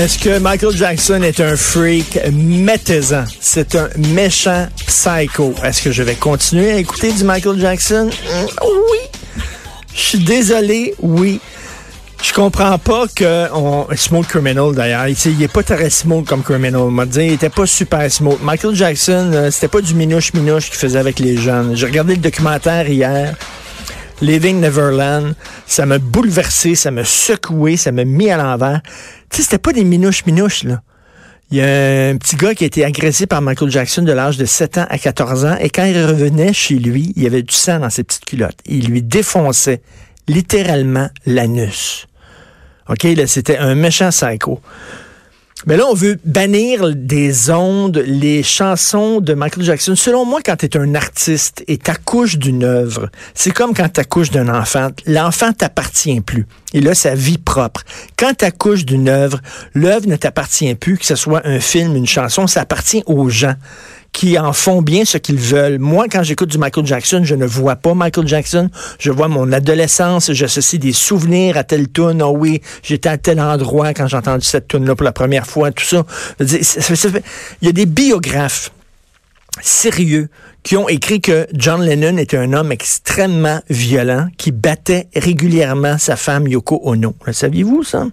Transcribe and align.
Est-ce 0.00 0.18
que 0.18 0.38
Michael 0.38 0.74
Jackson 0.74 1.20
est 1.22 1.40
un 1.40 1.56
freak? 1.56 2.18
Mettez-en. 2.32 3.24
C'est 3.38 3.74
un 3.74 3.90
méchant 3.98 4.66
psycho. 4.86 5.52
Est-ce 5.62 5.82
que 5.82 5.92
je 5.92 6.02
vais 6.02 6.14
continuer 6.14 6.72
à 6.72 6.76
écouter 6.76 7.12
du 7.12 7.22
Michael 7.22 7.60
Jackson? 7.60 8.08
Oui. 8.62 8.98
Je 9.94 10.00
suis 10.00 10.18
désolé, 10.20 10.94
oui. 11.00 11.38
Je 12.22 12.32
comprends 12.32 12.78
pas 12.78 13.08
que 13.14 13.52
on 13.52 13.88
smooth 13.94 14.26
criminal 14.26 14.74
d'ailleurs. 14.74 15.06
Il, 15.06 15.16
il 15.32 15.42
est 15.42 15.52
pas 15.52 15.62
très 15.62 15.90
smooth 15.90 16.24
comme 16.24 16.42
criminal. 16.42 16.80
On 16.80 16.90
m'a 16.90 17.04
dit, 17.04 17.26
il 17.26 17.32
était 17.34 17.50
pas 17.50 17.66
super 17.66 18.10
smooth. 18.10 18.38
Michael 18.42 18.74
Jackson, 18.74 19.30
euh, 19.34 19.50
c'était 19.50 19.68
pas 19.68 19.82
du 19.82 19.92
minouche 19.92 20.32
minouche 20.32 20.70
qu'il 20.70 20.78
faisait 20.78 20.98
avec 20.98 21.18
les 21.18 21.36
jeunes. 21.36 21.76
J'ai 21.76 21.84
regardé 21.84 22.14
le 22.14 22.22
documentaire 22.22 22.88
hier. 22.88 23.34
Living 24.22 24.60
Neverland, 24.60 25.34
ça 25.66 25.86
m'a 25.86 25.98
bouleversé, 25.98 26.74
ça 26.74 26.90
m'a 26.90 27.04
secoué, 27.04 27.78
ça 27.78 27.90
m'a 27.90 28.04
mis 28.04 28.30
à 28.30 28.36
l'envers. 28.36 28.80
Tu 29.30 29.36
sais, 29.36 29.42
c'était 29.44 29.58
pas 29.58 29.72
des 29.72 29.84
minouches 29.84 30.26
minouches, 30.26 30.64
là. 30.64 30.82
Il 31.52 31.58
y 31.58 31.62
a 31.62 32.10
un 32.10 32.16
petit 32.16 32.36
gars 32.36 32.54
qui 32.54 32.62
a 32.62 32.68
été 32.68 32.84
agressé 32.84 33.26
par 33.26 33.42
Michael 33.42 33.70
Jackson 33.70 34.02
de 34.02 34.12
l'âge 34.12 34.36
de 34.36 34.44
7 34.44 34.78
ans 34.78 34.86
à 34.88 34.98
14 34.98 35.44
ans, 35.46 35.56
et 35.58 35.68
quand 35.68 35.84
il 35.84 36.00
revenait 36.00 36.52
chez 36.52 36.76
lui, 36.76 37.12
il 37.16 37.22
y 37.24 37.26
avait 37.26 37.42
du 37.42 37.54
sang 37.54 37.80
dans 37.80 37.90
ses 37.90 38.04
petites 38.04 38.24
culottes. 38.24 38.58
Il 38.66 38.86
lui 38.86 39.02
défonçait 39.02 39.82
littéralement 40.28 41.08
l'anus. 41.26 42.06
OK, 42.88 43.02
là, 43.02 43.26
c'était 43.26 43.58
un 43.58 43.74
méchant 43.74 44.10
psycho. 44.10 44.60
Mais 45.66 45.76
là, 45.76 45.84
on 45.86 45.94
veut 45.94 46.18
bannir 46.24 46.94
des 46.94 47.50
ondes 47.50 48.02
les 48.06 48.42
chansons 48.42 49.20
de 49.20 49.34
Michael 49.34 49.62
Jackson. 49.62 49.94
Selon 49.94 50.24
moi, 50.24 50.40
quand 50.44 50.56
tu 50.56 50.66
es 50.66 50.76
un 50.76 50.94
artiste 50.94 51.62
et 51.68 51.76
t'accouches 51.76 52.38
d'une 52.38 52.64
œuvre, 52.64 53.10
c'est 53.34 53.50
comme 53.50 53.74
quand 53.74 53.88
t'accouches 53.88 54.30
d'un 54.30 54.48
enfant. 54.48 54.88
L'enfant 55.06 55.52
t'appartient 55.52 56.20
plus. 56.22 56.46
Il 56.72 56.88
a 56.88 56.94
sa 56.94 57.14
vie 57.14 57.36
propre. 57.36 57.82
Quand 58.16 58.34
t'accouches 58.34 58.86
d'une 58.86 59.08
œuvre, 59.08 59.40
l'œuvre 59.74 60.06
ne 60.06 60.16
t'appartient 60.16 60.74
plus, 60.74 60.96
que 60.96 61.04
ce 61.04 61.16
soit 61.16 61.46
un 61.46 61.60
film, 61.60 61.94
une 61.94 62.06
chanson, 62.06 62.46
ça 62.46 62.62
appartient 62.62 63.02
aux 63.06 63.28
gens 63.28 63.54
qui 64.12 64.38
en 64.38 64.52
font 64.52 64.82
bien 64.82 65.04
ce 65.04 65.18
qu'ils 65.18 65.38
veulent. 65.38 65.78
Moi, 65.78 66.06
quand 66.10 66.22
j'écoute 66.22 66.50
du 66.50 66.58
Michael 66.58 66.86
Jackson, 66.86 67.22
je 67.24 67.34
ne 67.34 67.46
vois 67.46 67.76
pas 67.76 67.94
Michael 67.94 68.26
Jackson. 68.26 68.68
Je 68.98 69.10
vois 69.10 69.28
mon 69.28 69.52
adolescence. 69.52 70.32
J'associe 70.32 70.80
des 70.80 70.92
souvenirs 70.92 71.56
à 71.56 71.64
telle 71.64 71.90
tune. 71.90 72.22
Oh 72.22 72.34
oui, 72.36 72.60
j'étais 72.82 73.08
à 73.08 73.18
tel 73.18 73.40
endroit 73.40 73.94
quand 73.94 74.06
j'ai 74.08 74.16
entendu 74.16 74.44
cette 74.44 74.68
tune-là 74.68 74.94
pour 74.94 75.04
la 75.04 75.12
première 75.12 75.46
fois. 75.46 75.70
Tout 75.70 75.84
ça. 75.84 76.04
Il 76.40 77.66
y 77.66 77.68
a 77.68 77.72
des 77.72 77.86
biographes 77.86 78.72
sérieux 79.60 80.28
qui 80.62 80.76
ont 80.76 80.88
écrit 80.88 81.20
que 81.20 81.46
John 81.54 81.82
Lennon 81.82 82.16
était 82.18 82.36
un 82.36 82.52
homme 82.52 82.72
extrêmement 82.72 83.60
violent 83.70 84.28
qui 84.36 84.52
battait 84.52 85.08
régulièrement 85.14 85.98
sa 85.98 86.16
femme 86.16 86.46
Yoko 86.46 86.80
Ono. 86.84 87.14
Le 87.26 87.32
saviez-vous 87.32 87.82
ça? 87.82 88.06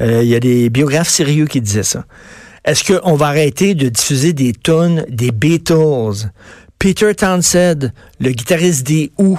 Euh, 0.00 0.22
Il 0.22 0.28
y 0.28 0.34
a 0.34 0.40
des 0.40 0.70
biographes 0.70 1.08
sérieux 1.08 1.46
qui 1.46 1.60
disaient 1.60 1.82
ça. 1.82 2.04
Est-ce 2.64 2.92
qu'on 2.92 3.16
va 3.16 3.26
arrêter 3.26 3.74
de 3.74 3.88
diffuser 3.88 4.32
des 4.32 4.52
tonnes 4.52 5.04
des 5.08 5.32
Beatles? 5.32 6.30
Peter 6.78 7.14
Townsend, 7.14 7.92
le 8.20 8.30
guitariste 8.30 8.86
des 8.86 9.10
Who, 9.18 9.38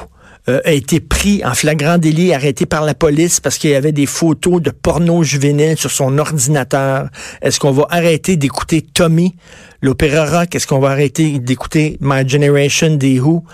euh, 0.50 0.60
a 0.66 0.74
été 0.74 1.00
pris 1.00 1.42
en 1.46 1.54
flagrant 1.54 1.98
délit, 1.98 2.34
arrêté 2.34 2.66
par 2.66 2.84
la 2.84 2.94
police 2.94 3.40
parce 3.40 3.58
qu'il 3.58 3.70
y 3.70 3.76
avait 3.76 3.94
des 3.94 4.06
photos 4.06 4.62
de 4.62 4.72
porno 4.72 5.24
juvénile 5.24 5.78
sur 5.78 5.90
son 5.90 6.18
ordinateur. 6.18 7.08
Est-ce 7.42 7.62
qu'on 7.62 7.72
va 7.72 7.86
arrêter 7.90 8.36
d'écouter 8.36 8.82
Tommy, 8.82 9.36
l'opéra 9.82 10.40
rock? 10.40 10.54
Est-ce 10.54 10.68
qu'on 10.68 10.80
va 10.80 10.90
arrêter 10.90 11.40
d'écouter 11.40 11.98
My 12.02 12.28
Generation 12.28 12.96
des 12.96 13.22
Who? 13.22 13.46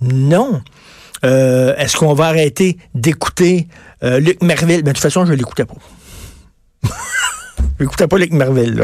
Non. 0.00 0.60
Euh, 1.24 1.76
Est-ce 1.76 1.96
qu'on 1.96 2.14
va 2.14 2.26
arrêter 2.26 2.78
d'écouter 2.96 3.68
euh, 4.02 4.18
Luc 4.18 4.42
Merville? 4.42 4.82
Ben, 4.82 4.90
de 4.90 4.92
toute 4.92 5.02
façon, 5.02 5.24
je 5.24 5.34
l'écoutais 5.34 5.66
pas. 5.66 5.74
J'écoutais 7.80 8.06
pas 8.06 8.18
Luc 8.18 8.32
Merville. 8.32 8.80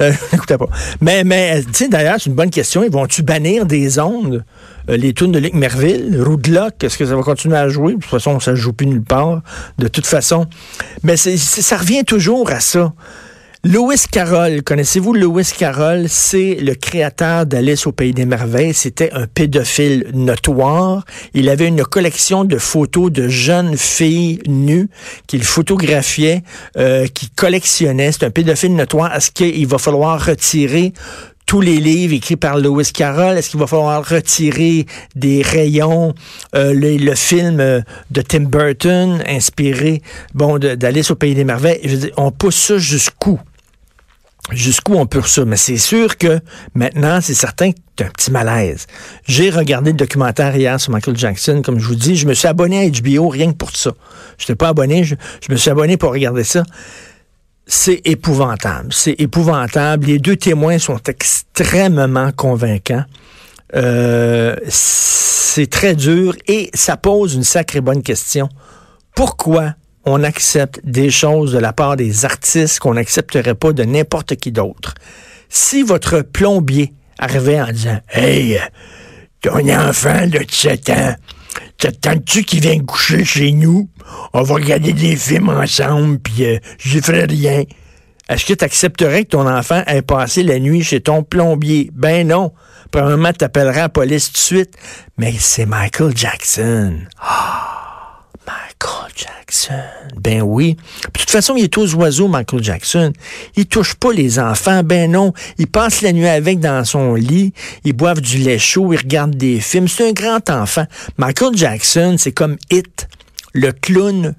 Euh, 0.00 0.12
pas. 0.58 0.68
Mais, 1.00 1.24
mais 1.24 1.62
tu 1.62 1.72
sais, 1.72 1.88
d'ailleurs, 1.88 2.16
c'est 2.18 2.30
une 2.30 2.36
bonne 2.36 2.50
question. 2.50 2.82
Ils 2.84 2.90
vont-tu 2.90 3.22
bannir 3.22 3.66
des 3.66 3.98
ondes, 3.98 4.44
euh, 4.88 4.96
les 4.96 5.12
tunes 5.12 5.32
de 5.32 5.38
Luc 5.38 5.54
Merville? 5.54 6.22
Roadlock, 6.22 6.84
est-ce 6.84 6.96
que 6.98 7.06
ça 7.06 7.16
va 7.16 7.22
continuer 7.22 7.56
à 7.56 7.68
jouer? 7.68 7.94
De 7.94 8.00
toute 8.00 8.10
façon, 8.10 8.38
ça 8.40 8.52
ne 8.52 8.56
joue 8.56 8.72
plus 8.72 8.86
nulle 8.86 9.02
part, 9.02 9.42
de 9.78 9.88
toute 9.88 10.06
façon. 10.06 10.46
Mais 11.02 11.16
ça 11.16 11.76
revient 11.76 12.04
toujours 12.04 12.50
à 12.50 12.60
ça. 12.60 12.92
Lewis 13.64 14.06
Carroll, 14.10 14.64
connaissez-vous 14.64 15.14
Lewis 15.14 15.52
Carroll? 15.56 16.06
C'est 16.08 16.56
le 16.56 16.74
créateur 16.74 17.46
d'Alice 17.46 17.86
au 17.86 17.92
Pays 17.92 18.12
des 18.12 18.26
Merveilles. 18.26 18.74
C'était 18.74 19.12
un 19.12 19.28
pédophile 19.28 20.08
notoire. 20.12 21.04
Il 21.32 21.48
avait 21.48 21.68
une 21.68 21.84
collection 21.84 22.42
de 22.42 22.58
photos 22.58 23.12
de 23.12 23.28
jeunes 23.28 23.76
filles 23.76 24.40
nues 24.48 24.88
qu'il 25.28 25.44
photographiait, 25.44 26.42
euh, 26.76 27.06
qu'il 27.06 27.30
collectionnait. 27.30 28.10
C'est 28.10 28.24
un 28.24 28.30
pédophile 28.30 28.74
notoire. 28.74 29.14
Est-ce 29.14 29.30
qu'il 29.30 29.68
va 29.68 29.78
falloir 29.78 30.26
retirer 30.26 30.92
tous 31.46 31.60
les 31.60 31.76
livres 31.76 32.14
écrits 32.14 32.34
par 32.34 32.58
Lewis 32.58 32.90
Carroll? 32.92 33.38
Est-ce 33.38 33.50
qu'il 33.50 33.60
va 33.60 33.68
falloir 33.68 34.04
retirer 34.04 34.86
des 35.14 35.40
rayons, 35.40 36.14
euh, 36.56 36.72
le, 36.74 37.14
film 37.14 37.60
euh, 37.60 37.80
de 38.10 38.22
Tim 38.22 38.40
Burton, 38.40 39.22
inspiré 39.24 40.02
bon, 40.34 40.58
d'Alice 40.58 41.12
au 41.12 41.14
Pays 41.14 41.36
des 41.36 41.44
Merveilles? 41.44 41.78
Je 41.84 41.90
veux 41.90 41.96
dire, 41.98 42.14
on 42.16 42.32
pousse 42.32 42.56
ça 42.56 42.78
jusqu'où? 42.78 43.38
Jusqu'où 44.50 44.94
on 44.94 45.06
peut 45.06 45.22
ça? 45.22 45.44
Mais 45.44 45.56
c'est 45.56 45.76
sûr 45.76 46.18
que 46.18 46.40
maintenant, 46.74 47.20
c'est 47.20 47.34
certain 47.34 47.72
que 47.72 47.78
t'as 47.94 48.06
un 48.06 48.10
petit 48.10 48.30
malaise. 48.32 48.86
J'ai 49.24 49.50
regardé 49.50 49.92
le 49.92 49.96
documentaire 49.96 50.56
hier 50.56 50.80
sur 50.80 50.90
Michael 50.90 51.16
Jackson. 51.16 51.62
Comme 51.64 51.78
je 51.78 51.86
vous 51.86 51.94
dis, 51.94 52.16
je 52.16 52.26
me 52.26 52.34
suis 52.34 52.48
abonné 52.48 52.84
à 52.84 52.90
HBO 52.90 53.28
rien 53.28 53.52
que 53.52 53.56
pour 53.56 53.74
ça. 53.74 53.92
Je 54.38 54.44
n'étais 54.44 54.56
pas 54.56 54.68
abonné, 54.68 55.04
je, 55.04 55.14
je 55.46 55.52
me 55.52 55.56
suis 55.56 55.70
abonné 55.70 55.96
pour 55.96 56.10
regarder 56.10 56.42
ça. 56.42 56.64
C'est 57.66 58.00
épouvantable. 58.04 58.92
C'est 58.92 59.14
épouvantable. 59.20 60.06
Les 60.06 60.18
deux 60.18 60.36
témoins 60.36 60.78
sont 60.78 61.00
extrêmement 61.06 62.32
convaincants. 62.32 63.04
Euh, 63.74 64.56
c'est 64.68 65.70
très 65.70 65.94
dur 65.94 66.34
et 66.48 66.70
ça 66.74 66.96
pose 66.96 67.34
une 67.34 67.44
sacrée 67.44 67.80
bonne 67.80 68.02
question. 68.02 68.48
Pourquoi 69.14 69.74
on 70.04 70.22
accepte 70.22 70.80
des 70.84 71.10
choses 71.10 71.52
de 71.52 71.58
la 71.58 71.72
part 71.72 71.96
des 71.96 72.24
artistes 72.24 72.78
qu'on 72.80 72.94
n'accepterait 72.94 73.54
pas 73.54 73.72
de 73.72 73.84
n'importe 73.84 74.36
qui 74.36 74.52
d'autre? 74.52 74.94
Si 75.48 75.82
votre 75.82 76.22
plombier 76.22 76.92
arrivait 77.18 77.60
en 77.60 77.70
disant 77.70 78.00
Hey, 78.10 78.58
ton 79.40 79.68
enfant 79.68 80.26
de 80.26 80.40
7 80.48 80.90
ans, 80.90 81.14
t'attends-tu 81.78 82.44
qu'il 82.44 82.60
vienne 82.60 82.86
coucher 82.86 83.24
chez 83.24 83.52
nous? 83.52 83.88
On 84.32 84.42
va 84.42 84.54
regarder 84.54 84.92
des 84.92 85.16
films 85.16 85.50
ensemble, 85.50 86.18
puis 86.18 86.44
euh, 86.44 86.58
je 86.78 87.00
ferai 87.00 87.24
rien. 87.24 87.64
Est-ce 88.28 88.46
que 88.46 88.54
tu 88.54 88.64
accepterais 88.64 89.24
que 89.24 89.30
ton 89.30 89.48
enfant 89.48 89.82
ait 89.86 90.00
passé 90.00 90.42
la 90.42 90.58
nuit 90.58 90.82
chez 90.82 91.00
ton 91.00 91.22
plombier? 91.22 91.90
Ben 91.92 92.26
non. 92.26 92.52
Probablement, 92.90 93.32
tu 93.32 93.44
appelleras 93.44 93.80
la 93.80 93.88
police 93.88 94.28
tout 94.28 94.34
de 94.34 94.38
suite. 94.38 94.74
Mais 95.18 95.34
c'est 95.38 95.66
Michael 95.66 96.16
Jackson. 96.16 97.00
Ah, 97.20 97.71
Michael 98.82 99.12
Jackson. 99.14 99.82
Ben 100.20 100.42
oui. 100.42 100.76
Puis, 100.76 101.10
de 101.12 101.18
toute 101.20 101.30
façon, 101.30 101.54
il 101.56 101.64
est 101.64 101.78
aux 101.78 101.94
oiseaux, 101.94 102.28
Michael 102.28 102.62
Jackson. 102.62 103.12
Il 103.56 103.66
touche 103.66 103.94
pas 103.94 104.12
les 104.12 104.38
enfants. 104.38 104.82
Ben 104.82 105.10
non. 105.10 105.32
Il 105.58 105.66
passe 105.68 106.02
la 106.02 106.12
nuit 106.12 106.26
avec 106.26 106.58
dans 106.58 106.84
son 106.84 107.14
lit. 107.14 107.52
Ils 107.84 107.92
boivent 107.92 108.20
du 108.20 108.38
lait 108.38 108.58
chaud. 108.58 108.92
Ils 108.92 108.98
regardent 108.98 109.36
des 109.36 109.60
films. 109.60 109.88
C'est 109.88 110.08
un 110.08 110.12
grand 110.12 110.50
enfant. 110.50 110.84
Michael 111.16 111.56
Jackson, 111.56 112.16
c'est 112.18 112.32
comme 112.32 112.56
It, 112.70 113.08
le 113.52 113.72
clown 113.72 114.34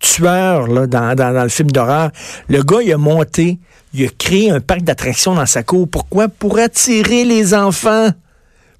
tueur 0.00 0.66
là, 0.66 0.86
dans, 0.86 1.14
dans, 1.14 1.34
dans 1.34 1.42
le 1.42 1.48
film 1.48 1.70
d'horreur. 1.70 2.10
Le 2.48 2.62
gars, 2.62 2.80
il 2.82 2.92
a 2.92 2.98
monté, 2.98 3.58
il 3.92 4.06
a 4.06 4.08
créé 4.18 4.50
un 4.50 4.60
parc 4.60 4.82
d'attractions 4.82 5.34
dans 5.34 5.46
sa 5.46 5.62
cour. 5.62 5.88
Pourquoi? 5.88 6.28
Pour 6.28 6.58
attirer 6.58 7.24
les 7.24 7.54
enfants 7.54 8.10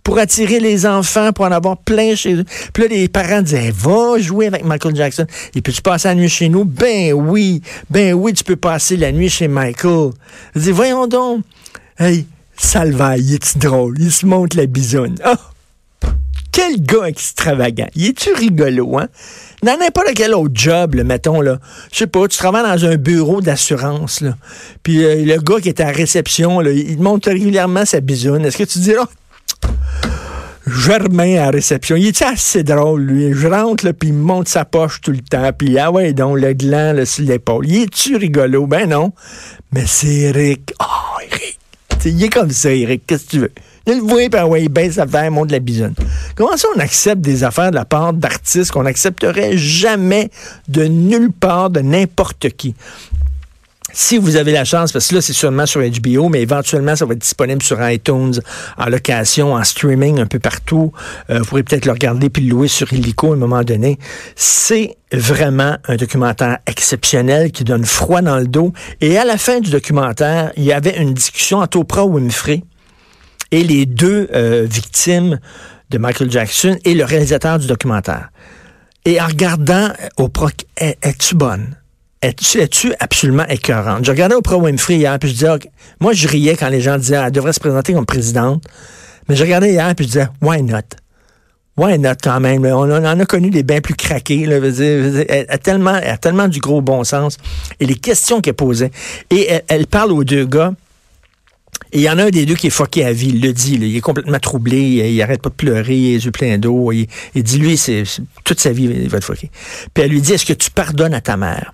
pour 0.03 0.19
attirer 0.19 0.61
les 0.61 0.87
enfants, 0.87 1.33
pour 1.33 1.45
en 1.45 1.53
avoir 1.53 1.77
plein 1.79 2.15
chez 2.15 2.35
eux. 2.35 2.45
Puis 2.73 2.85
là, 2.85 2.89
les 2.89 3.09
parents 3.09 3.43
disaient, 3.43 3.73
va 3.75 4.19
jouer 4.19 4.47
avec 4.47 4.65
Michael 4.65 4.97
Jackson. 4.97 5.27
Et 5.55 5.63
puis 5.63 5.73
tu 5.73 5.83
passes 5.83 6.05
la 6.05 6.15
nuit 6.15 6.29
chez 6.29 6.49
nous? 6.49 6.65
Ben 6.65 7.13
oui, 7.13 7.63
ben 7.89 8.15
oui, 8.15 8.33
tu 8.33 8.45
peux 8.45 8.57
passer 8.57 8.97
la 8.97 9.13
nuit 9.13 9.29
chez 9.29 9.49
Michael. 9.49 10.11
Je 10.55 10.61
dis, 10.61 10.71
voyons 10.71 11.07
donc. 11.07 11.43
Hey, 11.99 12.27
Salvaille, 12.57 13.23
il 13.23 13.35
est 13.35 13.59
drôle? 13.59 13.97
Il 13.99 14.13
se 14.13 14.27
montre 14.27 14.57
la 14.57 14.67
bisoune. 14.67 15.17
Oh! 15.27 15.35
Quel 16.53 16.83
gars 16.83 17.05
extravagant. 17.05 17.87
Il 17.95 18.07
est-tu 18.07 18.33
rigolo, 18.33 18.99
hein? 18.99 19.09
Dans 19.63 19.79
n'importe 19.79 20.15
quel 20.17 20.35
autre 20.35 20.53
job, 20.55 20.97
mettons, 20.97 21.41
là. 21.41 21.61
Je 21.93 21.99
sais 21.99 22.07
pas, 22.09 22.27
tu 22.27 22.37
travailles 22.39 22.65
dans 22.65 22.87
un 22.87 22.97
bureau 22.97 23.41
d'assurance, 23.41 24.21
là. 24.21 24.37
Puis 24.83 25.05
euh, 25.05 25.25
le 25.25 25.37
gars 25.41 25.61
qui 25.61 25.69
est 25.69 25.81
à 25.81 25.85
la 25.85 25.93
réception, 25.93 26.61
il 26.63 26.99
monte 26.99 27.27
régulièrement 27.27 27.85
sa 27.85 28.01
bisoune. 28.01 28.45
Est-ce 28.45 28.59
que 28.59 28.65
tu 28.65 28.81
dis, 28.81 28.93
là, 28.93 29.07
Germain 30.67 31.35
à 31.37 31.47
la 31.47 31.51
réception. 31.51 31.97
Il 31.97 32.07
est 32.07 32.23
assez 32.23 32.63
drôle, 32.63 33.03
lui. 33.03 33.33
Je 33.33 33.49
rentre, 33.49 33.85
là, 33.85 33.93
puis 33.93 34.11
il 34.11 34.15
monte 34.15 34.49
sa 34.49 34.65
poche 34.65 35.01
tout 35.01 35.11
le 35.11 35.21
temps. 35.21 35.51
Puis, 35.57 35.79
ah 35.79 35.91
ouais, 35.91 36.13
donc, 36.13 36.39
le 36.39 36.53
gland 36.53 36.93
là, 36.93 37.05
sur 37.07 37.25
l'épaule. 37.25 37.67
Il 37.67 37.83
est-tu 37.83 38.17
rigolo? 38.17 38.67
Ben 38.67 38.89
non. 38.89 39.13
Mais 39.73 39.85
c'est 39.87 40.09
Eric. 40.09 40.73
Oh, 40.81 41.21
Eric. 41.21 41.59
Il 42.05 42.23
est 42.23 42.29
comme 42.29 42.51
ça, 42.51 42.71
Eric. 42.71 43.03
Qu'est-ce 43.07 43.25
que 43.25 43.31
tu 43.31 43.39
veux? 43.41 43.53
Il 43.87 43.97
le 43.97 44.01
voit, 44.03 44.23
ah 44.35 44.47
ouais, 44.47 44.63
il 44.65 44.69
baisse 44.69 44.95
sa 44.95 45.03
affaire, 45.03 45.31
monte 45.31 45.51
la 45.51 45.59
bisonne. 45.59 45.95
Comment 46.37 46.57
ça, 46.57 46.69
on 46.77 46.79
accepte 46.79 47.21
des 47.21 47.45
affaires 47.45 47.71
de 47.71 47.77
la 47.77 47.85
part 47.85 48.13
d'artistes 48.13 48.71
qu'on 48.71 48.83
n'accepterait 48.83 49.57
jamais 49.57 50.31
de 50.69 50.85
nulle 50.85 51.33
part 51.33 51.71
de 51.71 51.81
n'importe 51.81 52.51
qui? 52.51 52.75
Si 53.93 54.19
vous 54.19 54.37
avez 54.37 54.53
la 54.53 54.65
chance, 54.65 54.93
parce 54.93 55.09
que 55.09 55.17
là, 55.17 55.21
c'est 55.21 55.33
sûrement 55.33 55.67
sur 55.67 55.81
HBO, 55.81 56.29
mais 56.29 56.43
éventuellement, 56.43 56.95
ça 56.97 57.05
va 57.05 57.15
être 57.15 57.21
disponible 57.21 57.63
sur 57.63 57.77
iTunes, 57.89 58.35
en 58.79 58.87
location, 58.87 59.55
en 59.55 59.65
streaming, 59.65 60.21
un 60.21 60.27
peu 60.27 60.39
partout. 60.39 60.93
Euh, 61.29 61.41
vous 61.41 61.45
pourrez 61.45 61.63
peut-être 61.63 61.87
le 61.87 61.93
regarder 61.93 62.31
puis 62.31 62.45
le 62.45 62.51
louer 62.51 62.69
sur 62.69 62.93
Illico 62.93 63.33
à 63.33 63.35
un 63.35 63.39
moment 63.39 63.63
donné. 63.63 63.99
C'est 64.37 64.97
vraiment 65.13 65.77
un 65.89 65.97
documentaire 65.97 66.59
exceptionnel 66.67 67.51
qui 67.51 67.65
donne 67.65 67.85
froid 67.85 68.23
dans 68.23 68.39
le 68.39 68.47
dos. 68.47 68.73
Et 69.01 69.19
à 69.19 69.25
la 69.25 69.37
fin 69.37 69.61
du 69.61 69.71
documentaire, 69.71 70.53
il 70.57 70.65
y 70.65 70.73
avait 70.73 70.97
une 70.97 71.15
discussion 71.15 71.59
entre 71.59 71.79
Oprah 71.79 72.05
Winfrey 72.05 72.63
et 73.51 73.65
les 73.65 73.87
deux 73.87 74.29
euh, 74.33 74.67
victimes 74.71 75.41
de 75.91 75.99
Michael 75.99 76.31
Jackson 76.31 76.79
et 76.85 76.95
le 76.95 77.05
réalisateur 77.05 77.59
du 77.59 77.67
documentaire. 77.67 78.31
Et 79.05 79.21
en 79.21 79.27
regardant 79.27 79.89
Oprah, 80.17 80.51
es-tu 80.77 81.35
bonne? 81.35 81.80
Es-tu 82.23 82.93
absolument 83.01 83.47
écœurante? 83.49 84.05
Je 84.05 84.11
regardais 84.11 84.35
Oprah 84.35 84.59
Winfrey 84.59 84.97
hier, 84.97 85.19
puis 85.19 85.31
je 85.31 85.35
disais, 85.35 85.49
moi, 86.01 86.13
je 86.13 86.29
riais 86.29 86.57
quand 86.57 86.69
les 86.69 86.81
gens 86.81 86.99
disaient, 86.99 87.17
elle 87.17 87.33
devrait 87.33 87.53
se 87.53 87.61
présenter 87.61 87.93
comme 87.95 88.07
présidente. 88.07 88.63
Mais 89.29 89.37
je 89.37 89.43
regardais 89.43 89.73
hier, 89.73 89.95
puis 89.95 90.07
je 90.07 90.11
disais, 90.11 90.29
why 90.43 90.63
not? 90.63 90.81
Why 91.77 91.99
not 91.99 92.17
quand 92.23 92.41
même? 92.41 92.67
On, 92.67 92.91
en 92.91 93.21
a 93.21 93.25
connu 93.25 93.49
des 93.49 93.63
bien 93.63 93.81
plus 93.81 93.95
craqués. 93.95 94.45
Là, 94.45 94.57
elle, 94.57 95.47
a 95.49 95.57
tellement, 95.57 95.97
elle 95.97 96.11
a 96.11 96.19
tellement 96.19 96.49
du 96.49 96.61
gros 96.61 96.83
bon 96.83 97.05
sens. 97.05 97.39
Et 97.79 97.87
les 97.87 97.95
questions 97.95 98.43
qu'elle 98.43 98.55
posait. 98.55 98.91
Et 99.31 99.49
elle, 99.67 99.87
parle 99.87 100.13
aux 100.13 100.25
deux 100.25 100.45
gars. 100.45 100.75
Et 101.93 101.99
il 101.99 102.03
y 102.03 102.11
en 102.11 102.19
a 102.19 102.25
un 102.25 102.31
des 102.31 102.45
deux 102.45 102.55
qui 102.55 102.67
est 102.67 102.71
fucké 102.71 103.05
à 103.05 103.13
vie, 103.13 103.31
il 103.31 103.41
le 103.41 103.53
dit. 103.53 103.75
il 103.75 103.97
est 103.97 104.01
complètement 104.01 104.39
troublé, 104.39 104.79
il, 104.79 105.23
arrête 105.23 105.41
pas 105.41 105.49
de 105.49 105.55
pleurer, 105.55 105.97
il 105.97 106.11
a 106.11 106.17
les 106.19 106.25
yeux 106.25 106.31
pleins 106.31 106.59
d'eau. 106.59 106.93
Il, 106.93 107.09
dit, 107.35 107.59
lui, 107.59 107.79
c'est 107.79 108.05
toute 108.45 108.61
sa 108.61 108.73
vie, 108.73 108.85
il 108.85 109.09
va 109.09 109.17
être 109.17 109.25
fucké. 109.25 109.51
Puis 109.95 110.05
elle 110.05 110.11
lui 110.11 110.21
dit, 110.21 110.35
est-ce 110.35 110.45
que 110.45 110.53
tu 110.53 110.71
pardonnes 110.71 111.15
à 111.15 111.21
ta 111.21 111.37
mère? 111.39 111.73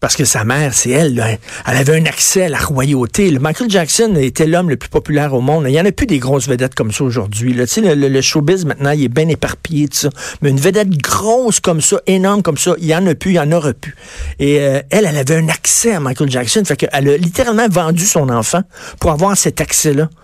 Parce 0.00 0.16
que 0.16 0.24
sa 0.24 0.44
mère, 0.44 0.72
c'est 0.72 0.90
elle, 0.90 1.38
elle 1.66 1.76
avait 1.76 2.00
un 2.00 2.06
accès 2.06 2.44
à 2.44 2.48
la 2.48 2.58
royauté. 2.58 3.38
Michael 3.38 3.70
Jackson 3.70 4.14
était 4.16 4.46
l'homme 4.46 4.70
le 4.70 4.76
plus 4.76 4.88
populaire 4.88 5.34
au 5.34 5.42
monde. 5.42 5.64
Il 5.68 5.72
n'y 5.72 5.80
en 5.80 5.84
a 5.84 5.92
plus 5.92 6.06
des 6.06 6.18
grosses 6.18 6.48
vedettes 6.48 6.74
comme 6.74 6.90
ça 6.90 7.04
aujourd'hui. 7.04 7.54
Tu 7.54 7.66
sais, 7.66 7.94
le, 7.94 8.20
showbiz, 8.22 8.64
maintenant, 8.64 8.92
il 8.92 9.04
est 9.04 9.08
bien 9.08 9.28
éparpillé, 9.28 9.88
tout 9.88 9.98
ça. 9.98 10.10
Mais 10.40 10.48
une 10.48 10.60
vedette 10.60 10.88
grosse 10.88 11.60
comme 11.60 11.82
ça, 11.82 12.00
énorme 12.06 12.42
comme 12.42 12.56
ça, 12.56 12.74
il 12.78 12.86
n'y 12.86 12.94
en 12.94 13.06
a 13.06 13.14
plus, 13.14 13.32
il 13.32 13.34
n'y 13.34 13.40
en 13.40 13.52
aura 13.52 13.74
plus. 13.74 13.94
Et 14.38 14.60
euh, 14.60 14.80
elle, 14.88 15.04
elle 15.04 15.18
avait 15.18 15.36
un 15.36 15.48
accès 15.48 15.92
à 15.92 16.00
Michael 16.00 16.30
Jackson. 16.30 16.62
Fait 16.64 16.76
qu'elle 16.76 17.08
a 17.08 17.16
littéralement 17.18 17.68
vendu 17.68 18.06
son 18.06 18.30
enfant 18.30 18.62
pour 19.00 19.10
avoir 19.10 19.36
cet 19.36 19.60
accès-là. 19.60 20.06
Tu 20.06 20.14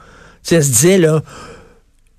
sais, 0.43 0.55
elle 0.55 0.65
se 0.65 0.71
disait, 0.71 0.99
là, 0.99 1.23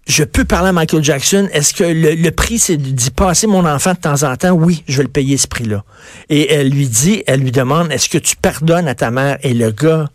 je 0.08 0.24
peux 0.24 0.46
parler 0.46 0.70
à 0.70 0.72
Michael 0.72 1.04
Jackson. 1.04 1.50
Est-ce 1.52 1.74
que 1.74 1.84
le, 1.84 2.30
prix, 2.32 2.60
c'est 2.60 2.78
d'y 2.78 3.12
passer 3.12 3.46
mon 3.46 3.66
enfant 3.66 3.94
de 3.94 3.98
temps 3.98 4.24
en 4.24 4.36
temps? 4.38 4.52
Oui, 4.52 4.84
je 4.88 4.98
vais 4.98 5.04
le 5.04 5.10
payer 5.10 5.38
ce 5.38 5.48
prix-là. 5.48 5.84
Et 6.30 6.52
elle 6.52 6.70
lui 6.70 6.88
dit, 6.88 7.24
elle 7.28 7.42
lui 7.42 7.52
demande, 7.52 7.92
est-ce 7.92 8.08
que 8.08 8.18
tu 8.18 8.36
pardonnes 8.38 8.88
à 8.88 8.96
ta 8.96 9.12
mère? 9.12 9.38
Et 9.44 9.54
le 9.54 9.72
gars, 9.72 10.10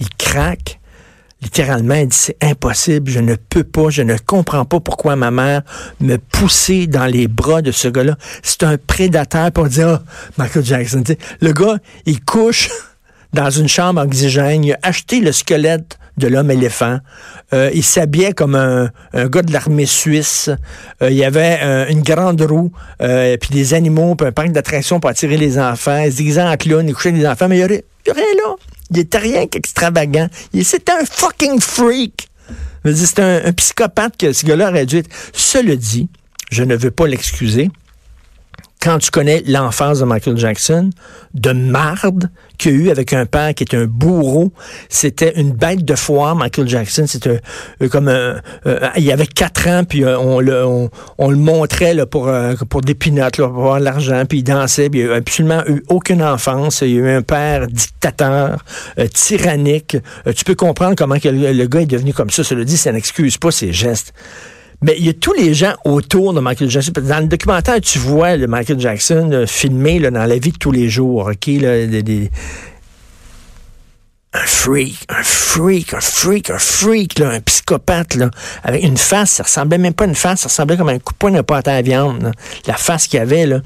il 0.00 0.08
craque. 0.18 0.80
Littéralement, 1.42 1.94
il 1.94 2.08
dit, 2.08 2.16
c'est 2.16 2.36
impossible, 2.42 3.10
je 3.10 3.20
ne 3.20 3.36
peux 3.36 3.64
pas, 3.64 3.88
je 3.88 4.02
ne 4.02 4.16
comprends 4.18 4.64
pas 4.64 4.80
pourquoi 4.80 5.16
ma 5.16 5.30
mère 5.30 5.62
me 6.00 6.16
poussait 6.16 6.86
dans 6.86 7.06
les 7.06 7.26
bras 7.26 7.62
de 7.62 7.72
ce 7.72 7.88
gars-là. 7.88 8.16
C'est 8.42 8.64
un 8.64 8.76
prédateur 8.76 9.50
pour 9.52 9.68
dire, 9.68 10.00
oh, 10.00 10.10
Michael 10.36 10.64
Jackson. 10.64 11.04
Le 11.40 11.52
gars, 11.52 11.78
il 12.04 12.22
couche 12.22 12.70
dans 13.32 13.50
une 13.50 13.68
chambre 13.68 14.02
oxygène, 14.02 14.64
il 14.64 14.72
a 14.74 14.78
acheté 14.82 15.20
le 15.20 15.32
squelette 15.32 15.98
de 16.16 16.28
l'homme 16.28 16.50
éléphant. 16.50 16.98
Euh, 17.52 17.70
il 17.74 17.84
s'habillait 17.84 18.32
comme 18.32 18.54
un, 18.54 18.90
gars 19.14 19.42
de 19.42 19.52
l'armée 19.52 19.86
suisse. 19.86 20.50
Euh, 21.02 21.10
il 21.10 21.16
y 21.16 21.24
avait 21.24 21.58
euh, 21.62 21.86
une 21.88 22.02
grande 22.02 22.40
roue, 22.42 22.72
puis 22.98 23.50
des 23.50 23.74
animaux, 23.74 24.14
puis 24.14 24.26
un 24.26 24.32
parc 24.32 24.50
d'attractions 24.52 25.00
pour 25.00 25.10
attirer 25.10 25.36
les 25.36 25.58
enfants. 25.58 26.02
Il 26.04 26.12
se 26.12 26.16
disait 26.18 26.42
en 26.42 26.56
clown, 26.56 26.86
il 26.88 26.94
couchait 26.94 27.12
les 27.12 27.26
enfants, 27.26 27.48
mais 27.48 27.58
il 27.58 27.60
y 27.60 27.64
aurait, 27.64 27.84
rien 28.06 28.24
là. 28.44 28.54
Il 28.90 28.98
était 28.98 29.18
rien 29.18 29.46
qu'extravagant. 29.46 30.28
C'était 30.62 30.92
un 30.92 31.04
fucking 31.04 31.60
freak. 31.60 32.28
Un, 32.84 32.92
un 33.44 33.52
psychopathe 33.52 34.16
que 34.16 34.32
ce 34.32 34.46
gars-là 34.46 34.70
aurait 34.70 34.86
dû 34.86 34.98
être. 34.98 35.10
Cela 35.32 35.74
dit, 35.74 36.08
je 36.52 36.62
ne 36.62 36.76
veux 36.76 36.92
pas 36.92 37.08
l'excuser 37.08 37.68
quand 38.80 38.98
tu 38.98 39.10
connais 39.10 39.42
l'enfance 39.46 40.00
de 40.00 40.04
Michael 40.04 40.36
Jackson, 40.36 40.90
de 41.34 41.52
marde 41.52 42.30
qu'il 42.58 42.72
a 42.72 42.74
eu 42.74 42.90
avec 42.90 43.12
un 43.12 43.26
père 43.26 43.54
qui 43.54 43.64
était 43.64 43.76
un 43.76 43.86
bourreau, 43.86 44.52
c'était 44.88 45.38
une 45.40 45.52
bête 45.52 45.84
de 45.84 45.94
foire, 45.94 46.36
Michael 46.36 46.68
Jackson, 46.68 47.06
c'était 47.06 47.40
euh, 47.82 47.88
comme 47.88 48.08
un, 48.08 48.40
euh, 48.66 48.88
il 48.96 49.10
avait 49.10 49.26
quatre 49.26 49.66
ans, 49.68 49.84
puis 49.84 50.04
euh, 50.04 50.18
on, 50.18 50.40
le, 50.40 50.88
on, 51.18 51.30
le 51.30 51.36
montrait 51.36 51.94
là, 51.94 52.06
pour, 52.06 52.30
pour 52.68 52.80
des 52.80 52.94
pinottes, 52.94 53.36
pour 53.36 53.46
avoir 53.46 53.78
de 53.78 53.84
l'argent, 53.84 54.24
puis 54.28 54.38
il 54.38 54.44
dansait, 54.44 54.88
puis 54.88 55.00
il 55.00 55.08
n'a 55.08 55.14
absolument 55.14 55.62
eu 55.66 55.82
aucune 55.88 56.22
enfance, 56.22 56.82
il 56.82 56.98
a 56.98 57.00
eu 57.00 57.10
un 57.10 57.22
père 57.22 57.66
dictateur, 57.66 58.64
tyrannique, 59.12 59.96
tu 60.34 60.44
peux 60.44 60.54
comprendre 60.54 60.94
comment 60.96 61.18
que 61.18 61.28
le, 61.28 61.66
gars 61.66 61.80
est 61.80 61.86
devenu 61.86 62.12
comme 62.12 62.30
ça, 62.30 62.44
cela 62.44 62.64
dit, 62.64 62.76
ça 62.76 62.92
n'excuse 62.92 63.36
pas 63.38 63.50
ses 63.50 63.72
gestes. 63.72 64.12
Mais 64.82 64.94
il 64.98 65.06
y 65.06 65.08
a 65.08 65.14
tous 65.14 65.32
les 65.32 65.54
gens 65.54 65.74
autour 65.84 66.34
de 66.34 66.40
Michael 66.40 66.68
Jackson. 66.68 66.92
Dans 67.02 67.20
le 67.20 67.26
documentaire, 67.26 67.80
tu 67.80 67.98
vois 67.98 68.36
le 68.36 68.46
Michael 68.46 68.78
Jackson 68.78 69.44
filmé 69.46 69.98
là, 69.98 70.10
dans 70.10 70.26
la 70.26 70.38
vie 70.38 70.52
de 70.52 70.58
tous 70.58 70.72
les 70.72 70.88
jours? 70.88 71.30
Là, 71.30 71.86
un 74.36 74.46
freak, 74.46 74.98
un 75.08 75.22
freak, 75.22 75.94
un 75.94 76.00
freak, 76.00 76.50
un 76.50 76.58
freak, 76.58 77.18
là, 77.18 77.30
un 77.30 77.40
psychopathe, 77.40 78.16
là, 78.16 78.30
avec 78.62 78.84
une 78.84 78.98
face, 78.98 79.30
ça 79.30 79.44
ressemblait 79.44 79.78
même 79.78 79.94
pas 79.94 80.04
à 80.04 80.08
une 80.08 80.14
face, 80.14 80.40
ça 80.40 80.48
ressemblait 80.48 80.76
comme 80.76 80.90
un 80.90 80.98
coup 80.98 81.14
de 81.14 81.18
poing 81.18 81.30
de 81.30 81.40
pâte 81.40 81.68
à 81.68 81.80
viande, 81.80 82.32
la 82.66 82.74
face 82.74 83.06
qu'il 83.06 83.18
avait, 83.18 83.46
là. 83.46 83.60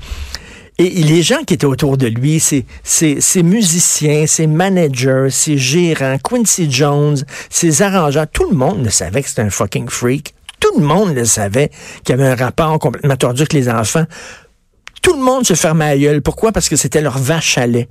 Et 0.78 0.88
les 0.88 1.22
gens 1.22 1.42
qui 1.44 1.54
étaient 1.54 1.66
autour 1.66 1.98
de 1.98 2.06
lui, 2.06 2.40
c'est 2.40 2.64
ses 2.84 3.42
musiciens, 3.42 4.26
ses 4.26 4.46
managers, 4.46 5.26
ses 5.30 5.58
gérants, 5.58 6.16
Quincy 6.22 6.70
Jones, 6.70 7.18
ses 7.50 7.82
arrangeurs, 7.82 8.26
tout 8.32 8.48
le 8.48 8.56
monde 8.56 8.80
ne 8.80 8.90
savait 8.90 9.22
que 9.22 9.28
c'était 9.28 9.42
un 9.42 9.50
fucking 9.50 9.88
freak. 9.88 10.34
Tout 10.70 10.78
le 10.78 10.86
monde 10.86 11.14
le 11.14 11.24
savait 11.24 11.70
qu'il 12.04 12.16
y 12.16 12.20
avait 12.20 12.28
un 12.28 12.36
rapport 12.36 12.78
complètement 12.78 13.16
tordu 13.16 13.42
avec 13.42 13.52
les 13.52 13.68
enfants. 13.68 14.04
Tout 15.02 15.14
le 15.14 15.20
monde 15.20 15.44
se 15.44 15.54
fermait 15.54 15.86
à 15.86 15.98
gueule. 15.98 16.22
Pourquoi? 16.22 16.52
Parce 16.52 16.68
que 16.68 16.76
c'était 16.76 17.00
leur 17.00 17.18
vache 17.18 17.58
à 17.58 17.66
lait. 17.66 17.88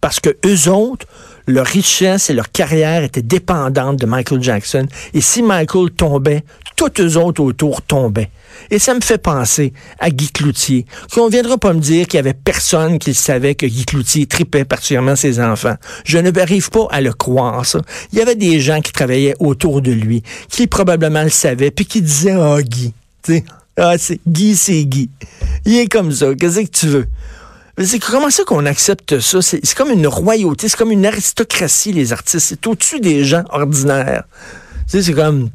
Parce 0.00 0.18
que 0.18 0.30
eux 0.46 0.70
autres, 0.70 1.06
leur 1.46 1.66
richesse 1.66 2.30
et 2.30 2.34
leur 2.34 2.50
carrière 2.50 3.02
étaient 3.02 3.22
dépendantes 3.22 3.96
de 3.96 4.06
Michael 4.06 4.42
Jackson. 4.42 4.86
Et 5.14 5.20
si 5.20 5.42
Michael 5.42 5.90
tombait, 5.90 6.44
tous 6.76 7.00
eux 7.00 7.16
autres 7.16 7.42
autour 7.42 7.82
tombaient. 7.82 8.30
Et 8.70 8.78
ça 8.78 8.94
me 8.94 9.00
fait 9.00 9.18
penser 9.18 9.72
à 9.98 10.10
Guy 10.10 10.30
Cloutier, 10.30 10.86
qu'on 11.12 11.28
viendra 11.28 11.58
pas 11.58 11.72
me 11.72 11.80
dire 11.80 12.06
qu'il 12.06 12.18
y 12.18 12.20
avait 12.20 12.34
personne 12.34 12.98
qui 12.98 13.14
savait 13.14 13.54
que 13.54 13.66
Guy 13.66 13.84
Cloutier 13.84 14.26
tripait 14.26 14.64
particulièrement 14.64 15.16
ses 15.16 15.40
enfants. 15.40 15.76
Je 16.04 16.18
ne 16.18 16.30
pas 16.30 16.46
à 16.90 17.00
le 17.00 17.12
croire, 17.12 17.64
ça. 17.64 17.80
Il 18.12 18.18
y 18.18 18.22
avait 18.22 18.36
des 18.36 18.60
gens 18.60 18.80
qui 18.80 18.92
travaillaient 18.92 19.36
autour 19.40 19.80
de 19.82 19.92
lui, 19.92 20.22
qui 20.48 20.66
probablement 20.66 21.22
le 21.22 21.30
savaient, 21.30 21.70
puis 21.70 21.86
qui 21.86 22.02
disaient, 22.02 22.32
ah, 22.32 22.56
oh, 22.58 22.62
Guy, 22.62 22.92
tu 23.22 23.34
sais, 23.34 23.44
Ah, 23.76 23.94
Guy, 24.26 24.56
c'est 24.56 24.84
Guy. 24.84 25.08
Il 25.64 25.78
est 25.78 25.86
comme 25.86 26.12
ça. 26.12 26.34
Qu'est-ce 26.34 26.60
que 26.60 26.66
tu 26.66 26.86
veux? 26.88 27.06
C'est 27.78 27.98
comment 27.98 28.30
ça 28.30 28.44
qu'on 28.44 28.66
accepte 28.66 29.18
ça? 29.20 29.40
C'est 29.40 29.74
comme 29.74 29.90
une 29.90 30.06
royauté, 30.06 30.68
c'est 30.68 30.76
comme 30.76 30.92
une 30.92 31.06
aristocratie, 31.06 31.92
les 31.92 32.12
artistes. 32.12 32.46
C'est 32.48 32.66
au-dessus 32.66 33.00
des 33.00 33.24
gens 33.24 33.44
ordinaires. 33.50 34.24
Tu 34.86 34.98
sais, 34.98 35.02
c'est 35.02 35.14
comme. 35.14 35.50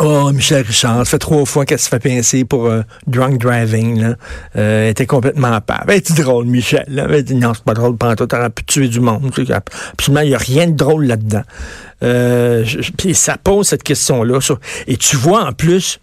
Oh, 0.00 0.30
Michel 0.32 0.64
Richard, 0.64 0.98
ça 0.98 1.04
fait 1.04 1.18
trois 1.18 1.44
fois 1.44 1.64
qu'elle 1.64 1.80
se 1.80 1.88
fait 1.88 1.98
pincer 1.98 2.44
pour 2.44 2.66
euh, 2.66 2.82
drunk 3.08 3.40
driving. 3.40 4.00
Là. 4.00 4.14
Euh, 4.54 4.84
elle 4.84 4.90
était 4.90 5.06
complètement 5.06 5.60
pas. 5.60 5.82
Ben, 5.88 6.00
c'est 6.04 6.22
drôle, 6.22 6.46
Michel. 6.46 6.84
Là. 6.86 7.08
Ben, 7.08 7.24
non, 7.36 7.52
c'est 7.52 7.64
pas 7.64 7.74
drôle, 7.74 7.96
pantoute, 7.96 8.30
t'aurais 8.30 8.50
pu 8.50 8.62
tuer 8.62 8.86
du 8.86 9.00
monde. 9.00 9.32
Absolument, 9.50 10.20
il 10.20 10.28
n'y 10.28 10.34
a 10.36 10.38
rien 10.38 10.68
de 10.68 10.76
drôle 10.76 11.06
là-dedans. 11.06 11.42
Euh, 12.04 12.64
puis 12.96 13.14
ça 13.16 13.38
pose 13.38 13.66
cette 13.66 13.82
question-là. 13.82 14.38
Et 14.86 14.96
tu 14.96 15.16
vois, 15.16 15.44
en 15.44 15.52
plus, 15.52 15.98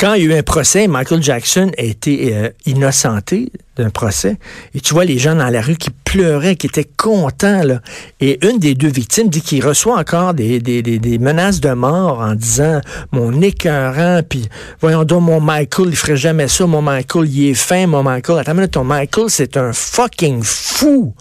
quand 0.00 0.14
il 0.14 0.24
y 0.24 0.26
a 0.26 0.34
eu 0.34 0.38
un 0.38 0.42
procès, 0.42 0.88
Michael 0.88 1.22
Jackson 1.22 1.70
a 1.76 1.82
été 1.82 2.34
euh, 2.34 2.48
innocenté 2.64 3.52
d'un 3.76 3.90
procès. 3.90 4.38
Et 4.74 4.80
tu 4.80 4.94
vois 4.94 5.04
les 5.04 5.18
gens 5.18 5.34
dans 5.34 5.50
la 5.50 5.60
rue 5.60 5.76
qui 5.76 5.90
pleuraient, 5.90 6.56
qui 6.56 6.68
étaient 6.68 6.88
contents. 6.96 7.62
Là. 7.62 7.80
Et 8.18 8.42
une 8.48 8.58
des 8.58 8.74
deux 8.74 8.88
victimes 8.88 9.28
dit 9.28 9.42
qu'il 9.42 9.62
reçoit 9.62 9.98
encore 9.98 10.32
des, 10.32 11.18
menaces 11.20 11.60
de 11.60 11.72
mort 11.72 12.20
en 12.20 12.34
disant 12.34 12.80
mon 13.12 13.42
écœurant, 13.42 14.22
puis 14.26 14.48
voyons 14.80 15.04
donc, 15.04 15.22
mon 15.22 15.40
Michael, 15.40 15.88
il 15.90 15.96
ferait 15.96 16.16
jamais 16.16 16.48
ça, 16.48 16.66
mon 16.66 16.80
Michael, 16.80 17.28
il 17.28 17.50
est 17.50 17.54
fin, 17.54 17.86
mon 17.86 18.02
Michael. 18.02 18.38
Attends, 18.38 18.54
minute, 18.54 18.70
ton 18.70 18.84
Michael, 18.84 19.26
c'est 19.28 19.58
un 19.58 19.74
fucking 19.74 20.42
fou. 20.42 21.14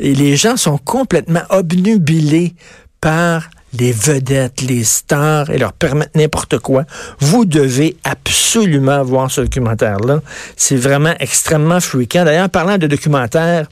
Et 0.00 0.14
les 0.14 0.36
gens 0.36 0.56
sont 0.56 0.78
complètement 0.78 1.42
obnubilés 1.50 2.54
par 3.00 3.48
les 3.72 3.92
vedettes, 3.92 4.62
les 4.62 4.84
stars 4.84 5.50
et 5.50 5.58
leur 5.58 5.72
permettre 5.72 6.12
n'importe 6.14 6.58
quoi. 6.58 6.84
Vous 7.18 7.44
devez 7.44 7.96
absolument 8.04 9.02
voir 9.02 9.30
ce 9.30 9.42
documentaire-là. 9.42 10.20
C'est 10.56 10.76
vraiment 10.76 11.14
extrêmement 11.20 11.80
fréquent. 11.80 12.24
D'ailleurs, 12.24 12.48
parlant 12.48 12.78
de 12.78 12.86
documentaire, 12.86 13.68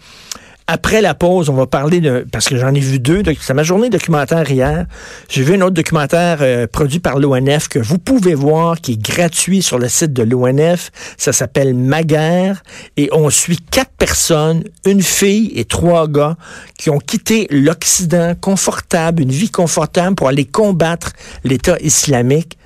après 0.66 1.02
la 1.02 1.14
pause, 1.14 1.50
on 1.50 1.54
va 1.54 1.66
parler 1.66 2.00
de... 2.00 2.26
Parce 2.32 2.48
que 2.48 2.56
j'en 2.56 2.72
ai 2.72 2.80
vu 2.80 2.98
deux. 2.98 3.22
C'est 3.40 3.52
ma 3.52 3.62
journée 3.62 3.90
documentaire 3.90 4.50
hier. 4.50 4.86
J'ai 5.28 5.42
vu 5.42 5.54
un 5.54 5.60
autre 5.60 5.74
documentaire 5.74 6.38
euh, 6.40 6.66
produit 6.66 7.00
par 7.00 7.18
l'ONF 7.18 7.68
que 7.68 7.78
vous 7.78 7.98
pouvez 7.98 8.34
voir, 8.34 8.80
qui 8.80 8.92
est 8.92 9.02
gratuit 9.02 9.60
sur 9.60 9.78
le 9.78 9.88
site 9.88 10.14
de 10.14 10.22
l'ONF. 10.22 10.90
Ça 11.18 11.34
s'appelle 11.34 11.74
Maguerre. 11.74 12.62
Et 12.96 13.10
on 13.12 13.28
suit 13.28 13.58
quatre 13.58 13.92
personnes, 13.98 14.64
une 14.86 15.02
fille 15.02 15.52
et 15.54 15.66
trois 15.66 16.08
gars, 16.08 16.36
qui 16.78 16.88
ont 16.88 16.98
quitté 16.98 17.46
l'Occident 17.50 18.34
confortable, 18.40 19.22
une 19.22 19.32
vie 19.32 19.50
confortable 19.50 20.14
pour 20.14 20.28
aller 20.28 20.46
combattre 20.46 21.12
l'État 21.44 21.76
islamique 21.80 22.56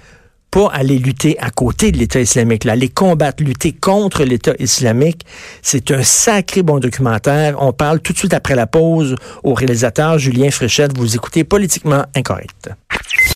pas 0.51 0.69
aller 0.73 0.99
lutter 0.99 1.39
à 1.39 1.51
côté 1.51 1.93
de 1.93 1.99
l'État 1.99 2.21
islamique, 2.21 2.65
là, 2.65 2.73
aller 2.73 2.89
combattre, 2.89 3.43
lutter 3.43 3.73
contre 3.73 4.25
l'État 4.25 4.55
islamique. 4.59 5.25
C'est 5.63 5.91
un 5.91 6.03
sacré 6.03 6.63
bon 6.63 6.79
documentaire. 6.79 7.57
On 7.61 7.73
parle 7.73 8.01
tout 8.01 8.13
de 8.13 8.19
suite 8.19 8.35
après 8.35 8.55
la 8.55 8.67
pause 8.67 9.15
au 9.43 9.55
réalisateur 9.55 10.19
Julien 10.19 10.51
Fréchette. 10.51 10.97
Vous 10.97 11.15
écoutez 11.15 11.45
Politiquement 11.45 12.05
Incorrect. 12.15 12.71